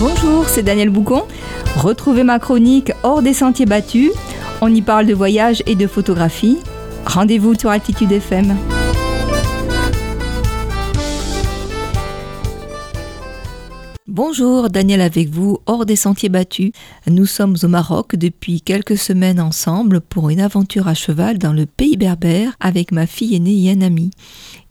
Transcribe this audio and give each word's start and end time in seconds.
Bonjour, 0.00 0.48
c'est 0.48 0.62
Daniel 0.62 0.88
Boucon. 0.88 1.24
Retrouvez 1.76 2.24
ma 2.24 2.38
chronique 2.38 2.90
Hors 3.02 3.20
des 3.20 3.34
sentiers 3.34 3.66
battus. 3.66 4.10
On 4.62 4.74
y 4.74 4.80
parle 4.80 5.04
de 5.04 5.12
voyage 5.12 5.62
et 5.66 5.74
de 5.74 5.86
photographie. 5.86 6.56
Rendez-vous 7.04 7.52
sur 7.54 7.68
Altitude 7.68 8.10
FM. 8.10 8.56
Bonjour, 14.08 14.70
Daniel 14.70 15.02
avec 15.02 15.28
vous, 15.28 15.58
hors 15.66 15.84
des 15.84 15.96
sentiers 15.96 16.30
battus. 16.30 16.72
Nous 17.06 17.26
sommes 17.26 17.56
au 17.62 17.68
Maroc 17.68 18.16
depuis 18.16 18.62
quelques 18.62 18.96
semaines 18.96 19.38
ensemble 19.38 20.00
pour 20.00 20.30
une 20.30 20.40
aventure 20.40 20.88
à 20.88 20.94
cheval 20.94 21.36
dans 21.36 21.52
le 21.52 21.66
pays 21.66 21.98
berbère 21.98 22.56
avec 22.58 22.90
ma 22.90 23.06
fille 23.06 23.34
aînée 23.34 23.52
Yanami. 23.52 24.12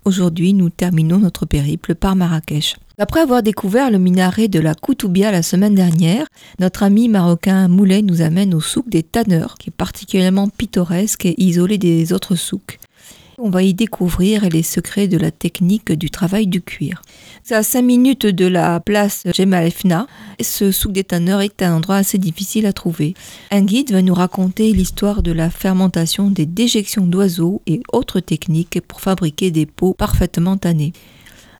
Aujourd'hui, 0.06 0.56
nous 0.56 0.72
terminons 0.72 1.20
notre 1.20 1.46
périple 1.46 1.94
par 1.94 2.16
Marrakech. 2.16 2.78
Après 3.02 3.22
avoir 3.22 3.42
découvert 3.42 3.92
le 3.92 3.98
minaret 3.98 4.50
de 4.50 4.60
la 4.60 4.76
Koutoubia 4.76 5.32
la 5.32 5.42
semaine 5.42 5.74
dernière, 5.74 6.28
notre 6.60 6.84
ami 6.84 7.08
marocain 7.08 7.70
Moulet 7.70 8.02
nous 8.02 8.22
amène 8.22 8.54
au 8.54 8.60
souk 8.60 8.90
des 8.90 9.04
tanneurs, 9.04 9.56
qui 9.58 9.70
est 9.70 9.74
particulièrement 9.74 10.50
pittoresque 10.50 11.26
et 11.26 11.42
isolé 11.42 11.78
des 11.78 12.12
autres 12.12 12.36
souks. 12.36 12.78
On 13.38 13.50
va 13.50 13.64
y 13.64 13.74
découvrir 13.74 14.50
les 14.50 14.64
secrets 14.64 15.08
de 15.08 15.18
la 15.18 15.32
technique 15.32 15.94
du 15.94 16.10
travail 16.10 16.48
du 16.48 16.62
cuir. 16.62 17.02
C'est 17.42 17.56
à 17.56 17.64
5 17.64 17.84
minutes 17.84 18.26
de 18.26 18.46
la 18.46 18.82
place 18.82 19.24
Jemal 19.34 19.72
Fna. 19.72 20.06
Ce 20.42 20.74
souk 20.74 20.92
des 20.92 21.06
tanneurs 21.06 21.40
est 21.40 21.62
un 21.62 21.78
endroit 21.78 21.96
assez 21.96 22.18
difficile 22.18 22.66
à 22.66 22.74
trouver. 22.74 23.14
Un 23.50 23.62
guide 23.62 23.94
va 23.94 24.02
nous 24.02 24.14
raconter 24.14 24.74
l'histoire 24.74 25.24
de 25.24 25.32
la 25.32 25.50
fermentation 25.50 26.30
des 26.30 26.46
déjections 26.46 27.08
d'oiseaux 27.08 27.62
et 27.66 27.80
autres 27.94 28.20
techniques 28.20 28.82
pour 28.86 29.00
fabriquer 29.00 29.52
des 29.52 29.66
peaux 29.66 29.94
parfaitement 29.94 30.58
tannées. 30.58 30.92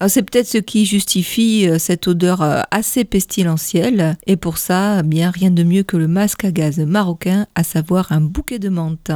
C'est 0.08 0.24
peut-être 0.24 0.48
ce 0.48 0.58
qui 0.58 0.86
justifie 0.86 1.68
euh, 1.68 1.78
cette 1.78 2.08
odeur 2.08 2.42
euh, 2.42 2.62
assez 2.72 3.04
pestilentielle, 3.04 4.16
et 4.28 4.38
pour 4.38 4.58
ça, 4.58 5.04
bien 5.04 5.30
rien 5.30 5.52
de 5.52 5.64
mieux 5.64 5.84
que 5.84 5.98
le 5.98 6.08
masque 6.08 6.46
à 6.46 6.52
gaz 6.52 6.80
marocain, 6.80 7.48
à 7.54 7.66
savoir 7.66 8.14
un 8.14 8.22
bouquet 8.22 8.60
de 8.60 8.70
menthe. 8.70 9.12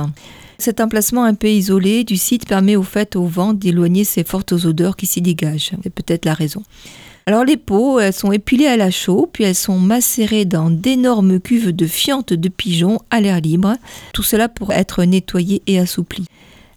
Cet 0.58 0.82
emplacement 0.82 1.24
un 1.24 1.36
peu 1.36 1.48
isolé 1.48 2.04
du 2.04 2.18
site 2.18 2.46
permet 2.46 2.76
au 2.76 2.84
fait 2.84 3.16
au 3.16 3.26
vent 3.26 3.54
d'éloigner 3.54 4.04
ces 4.04 4.26
fortes 4.26 4.52
odeurs 4.52 4.98
qui 4.98 5.06
s'y 5.06 5.22
dégagent. 5.22 5.72
C'est 5.84 5.90
peut-être 5.90 6.26
la 6.26 6.34
raison. 6.34 6.64
Alors 7.28 7.46
les 7.46 7.56
peaux, 7.56 8.00
elles 8.00 8.12
sont 8.12 8.34
épilées 8.34 8.68
à 8.68 8.76
la 8.76 8.92
chaux, 8.92 9.30
puis 9.32 9.46
elles 9.46 9.56
sont 9.56 9.80
macérées 9.80 10.44
dans 10.44 10.70
d'énormes 10.70 11.40
cuves 11.40 11.74
de 11.74 11.88
fientes 11.88 12.34
de 12.34 12.50
pigeons 12.50 13.00
à 13.10 13.22
l'air 13.22 13.40
libre, 13.40 13.78
tout 14.14 14.24
cela 14.24 14.50
pour 14.50 14.74
être 14.74 15.06
nettoyées 15.06 15.62
et 15.66 15.80
assouplies. 15.80 16.26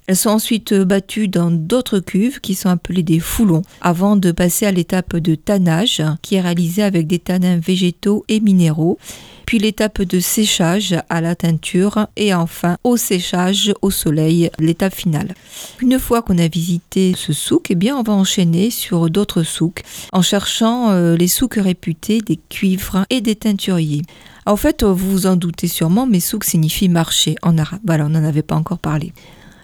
Elles 0.08 0.16
sont 0.16 0.30
ensuite 0.30 0.72
battues 0.72 1.26
dans 1.26 1.50
d'autres 1.50 1.98
cuves 1.98 2.40
qui 2.40 2.54
sont 2.54 2.68
appelées 2.68 3.02
des 3.02 3.18
foulons, 3.18 3.62
avant 3.80 4.16
de 4.16 4.30
passer 4.30 4.64
à 4.64 4.70
l'étape 4.70 5.16
de 5.16 5.34
tannage, 5.34 6.00
qui 6.22 6.36
est 6.36 6.40
réalisée 6.40 6.84
avec 6.84 7.08
des 7.08 7.18
tanins 7.18 7.58
végétaux 7.58 8.24
et 8.28 8.38
minéraux, 8.38 8.98
puis 9.46 9.58
l'étape 9.58 10.02
de 10.02 10.20
séchage 10.20 10.94
à 11.08 11.20
la 11.20 11.34
teinture, 11.34 12.06
et 12.16 12.34
enfin 12.34 12.76
au 12.84 12.96
séchage 12.96 13.72
au 13.82 13.90
soleil, 13.90 14.50
l'étape 14.60 14.94
finale. 14.94 15.34
Une 15.80 15.98
fois 15.98 16.22
qu'on 16.22 16.38
a 16.38 16.46
visité 16.46 17.14
ce 17.16 17.32
souk, 17.32 17.70
eh 17.70 17.74
bien 17.74 17.96
on 17.96 18.02
va 18.02 18.12
enchaîner 18.12 18.70
sur 18.70 19.10
d'autres 19.10 19.42
souks, 19.42 19.82
en 20.12 20.22
cherchant 20.22 20.90
euh, 20.90 21.16
les 21.16 21.28
souks 21.28 21.58
réputés 21.58 22.20
des 22.20 22.38
cuivres 22.48 23.06
et 23.10 23.20
des 23.20 23.34
teinturiers. 23.34 24.02
En 24.46 24.56
fait, 24.56 24.84
vous 24.84 25.10
vous 25.10 25.26
en 25.26 25.34
doutez 25.34 25.66
sûrement, 25.66 26.06
mais 26.06 26.20
souk 26.20 26.44
signifie 26.44 26.88
marché 26.88 27.34
en 27.42 27.58
arabe. 27.58 27.80
Voilà, 27.84 28.06
on 28.06 28.10
n'en 28.10 28.22
avait 28.22 28.42
pas 28.42 28.54
encore 28.54 28.78
parlé. 28.78 29.12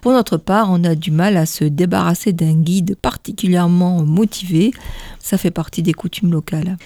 Pour 0.02 0.10
notre 0.10 0.36
part, 0.36 0.66
on 0.68 0.82
a 0.82 0.96
du 0.96 1.12
mal 1.12 1.36
à 1.36 1.46
se 1.46 1.62
débarrasser 1.62 2.32
d'un 2.32 2.54
guide 2.54 2.96
particulièrement 3.00 4.02
motivé. 4.02 4.72
Ça 5.20 5.38
fait 5.38 5.52
partie 5.52 5.84
des 5.84 5.92
coutumes 5.92 6.32
locales. 6.32 6.76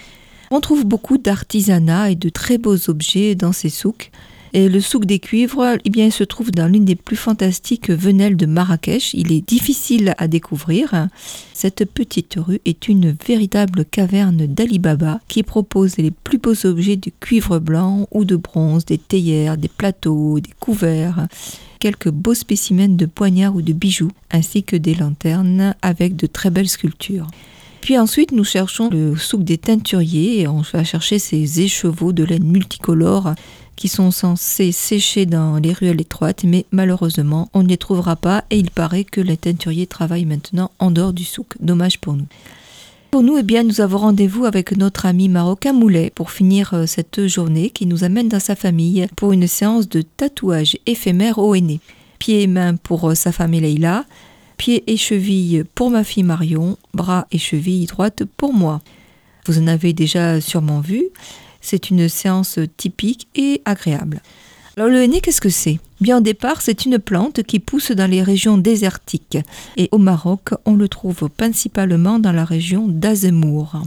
On 0.51 0.61
trouve 0.61 0.85
beaucoup 0.85 1.17
d'artisanat 1.17 2.11
et 2.11 2.15
de 2.15 2.29
très 2.29 2.59
beaux 2.59 2.89
objets 2.91 3.33
dans 3.33 3.53
ces 3.53 3.69
souks. 3.69 4.11
Et 4.53 4.69
le 4.69 4.79
souk 4.79 5.05
des 5.05 5.19
cuivres, 5.19 5.77
eh 5.83 5.89
bien, 5.89 6.05
il 6.05 6.11
se 6.11 6.23
trouve 6.23 6.51
dans 6.51 6.67
l'une 6.67 6.85
des 6.85 6.95
plus 6.95 7.15
fantastiques 7.15 7.89
venelles 7.89 8.37
de 8.37 8.45
Marrakech. 8.45 9.13
Il 9.13 9.31
est 9.31 9.47
difficile 9.47 10.13
à 10.17 10.27
découvrir. 10.27 11.07
Cette 11.53 11.85
petite 11.85 12.35
rue 12.37 12.61
est 12.65 12.87
une 12.87 13.15
véritable 13.25 13.85
caverne 13.85 14.45
d'Ali 14.47 14.79
Baba 14.79 15.19
qui 15.27 15.43
propose 15.43 15.97
les 15.97 16.11
plus 16.11 16.37
beaux 16.37 16.65
objets 16.65 16.95
de 16.95 17.11
cuivre 17.19 17.59
blanc 17.59 18.07
ou 18.11 18.25
de 18.25 18.35
bronze, 18.35 18.85
des 18.85 18.97
théières, 18.97 19.57
des 19.57 19.67
plateaux, 19.67 20.39
des 20.39 20.53
couverts 20.59 21.27
quelques 21.79 22.09
beaux 22.09 22.33
spécimens 22.33 22.95
de 22.95 23.05
poignards 23.05 23.55
ou 23.55 23.61
de 23.61 23.73
bijoux, 23.73 24.11
ainsi 24.31 24.63
que 24.63 24.75
des 24.75 24.95
lanternes 24.95 25.75
avec 25.81 26.15
de 26.15 26.27
très 26.27 26.49
belles 26.49 26.69
sculptures. 26.69 27.27
Puis 27.81 27.97
ensuite, 27.97 28.31
nous 28.31 28.43
cherchons 28.43 28.89
le 28.89 29.15
souk 29.15 29.43
des 29.43 29.57
teinturiers 29.57 30.41
et 30.41 30.47
on 30.47 30.61
va 30.61 30.83
chercher 30.83 31.19
ces 31.19 31.61
écheveaux 31.61 32.11
de 32.11 32.23
laine 32.23 32.43
multicolores 32.43 33.33
qui 33.77 33.87
sont 33.87 34.11
censés 34.11 34.73
sécher 34.73 35.25
dans 35.25 35.57
les 35.57 35.71
ruelles 35.71 36.01
étroites, 36.01 36.43
mais 36.43 36.65
malheureusement, 36.71 37.47
on 37.53 37.63
ne 37.63 37.69
les 37.69 37.77
trouvera 37.77 38.17
pas 38.17 38.43
et 38.49 38.57
il 38.57 38.71
paraît 38.71 39.05
que 39.05 39.21
les 39.21 39.37
teinturiers 39.37 39.87
travaillent 39.87 40.25
maintenant 40.25 40.71
en 40.79 40.91
dehors 40.91 41.13
du 41.13 41.23
souk. 41.23 41.55
Dommage 41.61 41.99
pour 41.99 42.13
nous. 42.13 42.25
Pour 43.11 43.23
nous, 43.23 43.37
eh 43.37 43.43
bien, 43.43 43.63
nous 43.63 43.79
avons 43.79 43.99
rendez-vous 43.99 44.45
avec 44.45 44.75
notre 44.75 45.05
ami 45.05 45.29
marocain 45.29 45.71
Moulet 45.71 46.11
pour 46.13 46.31
finir 46.31 46.73
euh, 46.73 46.85
cette 46.85 47.25
journée 47.27 47.69
qui 47.69 47.85
nous 47.85 48.03
amène 48.03 48.27
dans 48.27 48.41
sa 48.41 48.55
famille 48.55 49.07
pour 49.15 49.31
une 49.31 49.47
séance 49.47 49.87
de 49.87 50.01
tatouage 50.01 50.77
éphémère 50.85 51.37
au 51.37 51.55
aîné. 51.55 51.79
Pieds 52.19 52.41
et 52.41 52.47
mains 52.47 52.75
pour 52.75 53.09
euh, 53.09 53.15
sa 53.15 53.31
femme 53.31 53.53
Leïla, 53.53 54.03
pieds 54.57 54.83
et 54.87 54.97
chevilles 54.97 55.63
pour 55.73 55.89
ma 55.89 56.03
fille 56.03 56.23
Marion, 56.23 56.77
bras 56.93 57.27
et 57.31 57.37
chevilles 57.37 57.85
droites 57.85 58.23
pour 58.35 58.53
moi. 58.53 58.81
Vous 59.45 59.57
en 59.57 59.67
avez 59.67 59.93
déjà 59.93 60.41
sûrement 60.41 60.81
vu. 60.81 61.05
C'est 61.69 61.89
une 61.89 62.07
séance 62.07 62.59
typique 62.77 63.27
et 63.35 63.61
agréable. 63.65 64.21
Alors 64.77 64.87
le 64.87 65.03
henné, 65.03 65.19
qu'est-ce 65.19 65.41
que 65.41 65.49
c'est? 65.49 65.79
Bien 65.99 66.19
au 66.19 66.21
départ, 66.21 66.61
c'est 66.61 66.85
une 66.85 66.97
plante 66.97 67.43
qui 67.43 67.59
pousse 67.59 67.91
dans 67.91 68.09
les 68.09 68.23
régions 68.23 68.57
désertiques 68.57 69.37
et 69.75 69.89
au 69.91 69.97
Maroc, 69.97 70.51
on 70.63 70.75
le 70.75 70.87
trouve 70.87 71.27
principalement 71.29 72.19
dans 72.19 72.31
la 72.31 72.45
région 72.45 72.87
d'Azemour. 72.87 73.81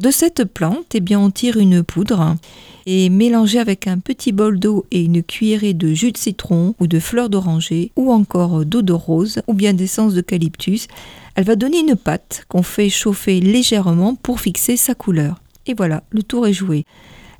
De 0.00 0.10
cette 0.10 0.44
plante, 0.44 0.94
eh 0.94 1.00
bien, 1.00 1.18
on 1.18 1.30
tire 1.30 1.56
une 1.56 1.82
poudre 1.82 2.36
et 2.84 3.08
mélangée 3.08 3.58
avec 3.58 3.86
un 3.86 4.00
petit 4.00 4.32
bol 4.32 4.60
d'eau 4.60 4.84
et 4.90 5.02
une 5.02 5.22
cuillerée 5.22 5.72
de 5.72 5.94
jus 5.94 6.12
de 6.12 6.18
citron 6.18 6.74
ou 6.78 6.86
de 6.86 6.98
fleurs 6.98 7.30
d'oranger 7.30 7.90
ou 7.96 8.12
encore 8.12 8.66
d'eau 8.66 8.82
de 8.82 8.92
rose 8.92 9.40
ou 9.46 9.54
bien 9.54 9.72
d'essence 9.72 10.12
d'eucalyptus, 10.12 10.88
elle 11.36 11.44
va 11.44 11.56
donner 11.56 11.80
une 11.80 11.96
pâte 11.96 12.44
qu'on 12.48 12.62
fait 12.62 12.90
chauffer 12.90 13.40
légèrement 13.40 14.14
pour 14.14 14.40
fixer 14.40 14.76
sa 14.76 14.94
couleur. 14.94 15.40
Et 15.66 15.72
voilà, 15.72 16.02
le 16.10 16.22
tour 16.22 16.46
est 16.46 16.52
joué. 16.52 16.84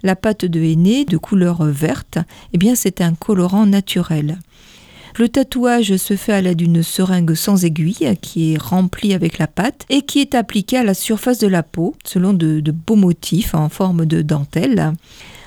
La 0.04 0.14
pâte 0.14 0.44
de 0.44 0.60
henné 0.60 1.06
de 1.06 1.16
couleur 1.16 1.64
verte, 1.64 2.18
eh 2.52 2.58
bien 2.58 2.74
c'est 2.74 3.00
un 3.00 3.14
colorant 3.14 3.64
naturel. 3.64 4.38
Le 5.16 5.30
tatouage 5.30 5.96
se 5.96 6.14
fait 6.14 6.34
à 6.34 6.42
l'aide 6.42 6.58
d'une 6.58 6.82
seringue 6.82 7.34
sans 7.34 7.64
aiguille 7.64 8.18
qui 8.20 8.52
est 8.52 8.60
remplie 8.60 9.14
avec 9.14 9.38
la 9.38 9.46
pâte 9.46 9.86
et 9.88 10.02
qui 10.02 10.20
est 10.20 10.34
appliquée 10.34 10.76
à 10.76 10.84
la 10.84 10.92
surface 10.92 11.38
de 11.38 11.46
la 11.46 11.62
peau 11.62 11.96
selon 12.04 12.34
de, 12.34 12.60
de 12.60 12.70
beaux 12.70 12.96
motifs 12.96 13.54
en 13.54 13.70
forme 13.70 14.04
de 14.04 14.20
dentelle. 14.20 14.92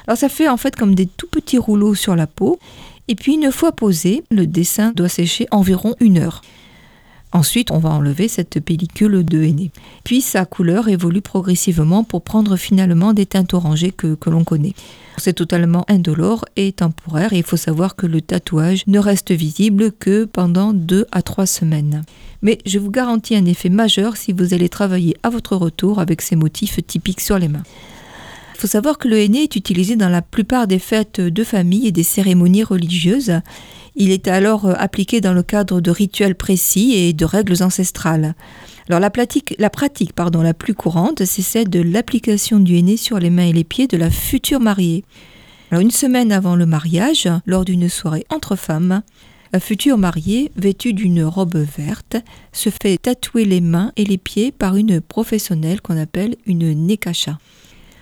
Alors 0.08 0.18
ça 0.18 0.28
fait 0.28 0.50
en 0.50 0.58
fait 0.58 0.76
comme 0.76 0.96
des 0.96 1.06
tout 1.06 1.28
petits 1.28 1.60
rouleaux 1.60 1.94
sur 1.94 2.16
la 2.16 2.26
peau 2.26 2.58
et 3.08 3.14
puis 3.14 3.36
une 3.36 3.52
fois 3.52 3.74
posé, 3.74 4.24
le 4.32 4.48
dessin 4.48 4.92
doit 4.92 5.08
sécher 5.08 5.46
environ 5.52 5.94
une 6.00 6.18
heure. 6.18 6.42
Ensuite, 7.34 7.72
on 7.72 7.80
va 7.80 7.90
enlever 7.90 8.30
cette 8.30 8.60
pellicule 8.62 9.26
de 9.26 9.44
henné. 9.44 9.72
Puis 10.06 10.22
sa 10.22 10.46
couleur 10.46 10.88
évolue 10.88 11.22
progressivement 11.22 12.04
pour 12.04 12.22
prendre 12.22 12.56
finalement 12.56 13.14
des 13.14 13.26
teintes 13.26 13.54
orangées 13.54 13.92
que, 13.92 14.18
l'on 14.28 14.46
connaît. 14.46 14.74
C'est 15.18 15.34
totalement 15.34 15.84
indolore 15.90 16.46
et 16.56 16.72
temporaire 16.72 17.34
et 17.34 17.38
il 17.38 17.44
faut 17.44 17.58
savoir 17.58 17.96
que 17.96 18.06
le 18.06 18.22
tatouage 18.22 18.84
ne 18.88 19.00
reste 19.00 19.32
visible 19.32 19.92
que 19.92 20.26
pendant 20.26 20.74
2 20.74 21.06
à 21.12 21.22
3 21.22 21.46
semaines. 21.46 22.04
Mais 22.42 22.60
je 22.66 22.80
vous 22.80 22.92
garantis 22.92 23.36
un 23.36 23.46
effet 23.46 23.70
majeur 23.70 24.16
si 24.16 24.32
vous 24.32 24.54
allez 24.54 24.70
travailler 24.70 25.18
à 25.24 25.30
votre 25.30 25.56
retour 25.56 26.00
avec 26.00 26.22
ces 26.22 26.36
motifs 26.36 26.80
typiques 26.86 27.22
sur 27.22 27.40
les 27.40 27.48
mains. 27.50 27.64
Il 28.56 28.62
faut 28.62 28.68
savoir 28.68 28.98
que 28.98 29.08
le 29.08 29.20
henné 29.20 29.44
est 29.44 29.56
utilisé 29.56 29.96
dans 29.96 30.10
la 30.10 30.22
plupart 30.22 30.66
des 30.66 30.80
fêtes 30.80 31.22
de 31.22 31.44
famille 31.44 31.88
et 31.88 31.92
des 31.92 32.04
cérémonies 32.04 32.64
religieuses 32.64 33.42
il 33.98 34.12
est 34.12 34.28
alors 34.28 34.66
euh, 34.66 34.74
appliqué 34.78 35.20
dans 35.20 35.34
le 35.34 35.44
cadre 35.44 35.82
de 35.82 35.92
rituels 35.92 36.36
précis 36.36 36.94
et 36.94 37.14
de 37.14 37.26
règles 37.26 37.62
ancestrales. 37.62 38.36
Alors 38.88 39.02
la 39.02 39.10
pratique, 39.10 39.56
la 39.60 39.70
pardon, 40.16 40.42
la 40.42 40.54
plus 40.54 40.74
courante, 40.74 41.26
c'est 41.26 41.42
celle 41.42 41.70
de 41.70 41.82
l'application 41.82 42.60
du 42.60 42.78
henné 42.78 42.96
sur 42.96 43.20
les 43.20 43.30
mains 43.30 43.48
et 43.48 43.54
les 43.54 43.66
pieds 43.66 43.88
de 43.88 43.98
la 43.98 44.10
future 44.10 44.62
mariée. 44.62 45.04
Une 45.72 45.92
semaine 45.92 46.32
avant 46.32 46.56
le 46.56 46.66
mariage, 46.66 47.28
lors 47.46 47.66
d'une 47.66 47.90
soirée 47.90 48.26
entre 48.30 48.56
femmes, 48.56 49.02
la 49.52 49.60
future 49.60 49.98
mariée, 49.98 50.52
vêtue 50.56 50.94
d'une 50.94 51.24
robe 51.24 51.58
verte, 51.58 52.18
se 52.54 52.70
fait 52.70 52.98
tatouer 52.98 53.44
les 53.44 53.62
mains 53.62 53.92
et 53.98 54.06
les 54.06 54.18
pieds 54.18 54.52
par 54.52 54.78
une 54.78 55.02
professionnelle 55.02 55.82
qu'on 55.82 55.98
appelle 55.98 56.36
une 56.46 56.74
nekacha. 56.86 57.38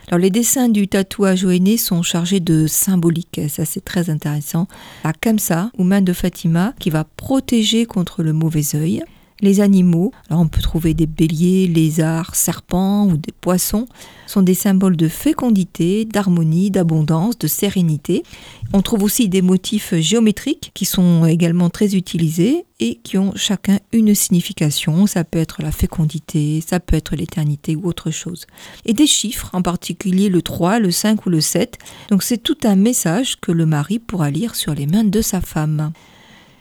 Alors 0.07 0.19
les 0.19 0.30
dessins 0.30 0.69
du 0.69 0.88
tatouage 0.88 1.46
henné 1.46 1.78
sont 1.78 2.04
chargés 2.04 2.40
de 2.40 2.68
symbolique, 2.68 3.42
ça 3.50 3.66
c'est 3.66 3.84
très 3.84 4.12
intéressant. 4.12 4.68
La 5.04 5.13
Kamsa 5.13 5.72
ou 5.78 5.84
main 5.84 6.02
de 6.02 6.13
Fatima 6.13 6.74
qui 6.80 6.92
va 6.92 7.04
protéger 7.04 7.86
contre 7.86 8.22
le 8.22 8.31
mauvais 8.31 8.75
œil. 8.75 9.04
Les 9.41 9.59
animaux, 9.59 10.13
alors 10.29 10.43
on 10.43 10.47
peut 10.47 10.61
trouver 10.61 10.93
des 10.93 11.07
béliers, 11.07 11.67
lézards, 11.67 12.35
serpents 12.35 13.05
ou 13.07 13.17
des 13.17 13.33
poissons, 13.33 13.85
sont 14.27 14.41
des 14.41 14.53
symboles 14.53 14.95
de 14.95 15.09
fécondité, 15.09 16.05
d'harmonie, 16.05 16.71
d'abondance, 16.71 17.37
de 17.37 17.47
sérénité. 17.47 18.23
On 18.71 18.81
trouve 18.81 19.03
aussi 19.03 19.27
des 19.27 19.41
motifs 19.41 19.93
géométriques 19.95 20.71
qui 20.73 20.85
sont 20.85 21.25
également 21.25 21.69
très 21.69 21.95
utilisés 21.95 22.65
et 22.79 22.95
qui 23.03 23.17
ont 23.17 23.33
chacun 23.35 23.79
une 23.91 24.15
signification. 24.15 25.05
Ça 25.05 25.25
peut 25.25 25.39
être 25.39 25.61
la 25.61 25.71
fécondité, 25.71 26.63
ça 26.65 26.79
peut 26.79 26.95
être 26.95 27.17
l'éternité 27.17 27.75
ou 27.75 27.87
autre 27.87 28.11
chose. 28.11 28.47
Et 28.85 28.93
des 28.93 29.07
chiffres, 29.07 29.49
en 29.51 29.61
particulier 29.61 30.29
le 30.29 30.41
3, 30.41 30.79
le 30.79 30.91
5 30.91 31.25
ou 31.25 31.29
le 31.29 31.41
7. 31.41 31.77
Donc 32.09 32.23
c'est 32.23 32.37
tout 32.37 32.57
un 32.63 32.77
message 32.77 33.35
que 33.41 33.51
le 33.51 33.65
mari 33.65 33.99
pourra 33.99 34.31
lire 34.31 34.55
sur 34.55 34.73
les 34.73 34.87
mains 34.87 35.03
de 35.03 35.21
sa 35.21 35.41
femme. 35.41 35.91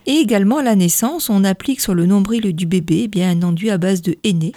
Et 0.06 0.12
également 0.12 0.58
à 0.58 0.62
la 0.62 0.76
naissance, 0.76 1.30
on 1.30 1.44
applique 1.44 1.80
sur 1.80 1.94
le 1.94 2.06
nombril 2.06 2.54
du 2.54 2.66
bébé 2.66 3.02
eh 3.04 3.08
bien, 3.08 3.30
un 3.30 3.42
enduit 3.42 3.70
à 3.70 3.78
base 3.78 4.02
de 4.02 4.16
henné 4.22 4.52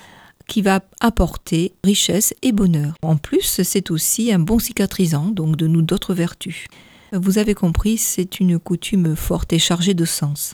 qui 0.47 0.61
va 0.61 0.81
apporter 0.99 1.73
richesse 1.83 2.33
et 2.41 2.51
bonheur. 2.51 2.93
En 3.01 3.17
plus, 3.17 3.61
c'est 3.63 3.91
aussi 3.91 4.31
un 4.31 4.39
bon 4.39 4.59
cicatrisant, 4.59 5.27
donc 5.27 5.55
de 5.55 5.67
nous 5.67 5.81
d'autres 5.81 6.13
vertus. 6.13 6.65
Vous 7.13 7.37
avez 7.37 7.53
compris, 7.53 7.97
c'est 7.97 8.39
une 8.39 8.59
coutume 8.59 9.15
forte 9.15 9.53
et 9.53 9.59
chargée 9.59 9.93
de 9.93 10.05
sens. 10.05 10.53